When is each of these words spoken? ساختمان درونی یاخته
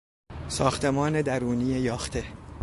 ساختمان 0.47 1.21
درونی 1.21 1.65
یاخته 1.79 2.23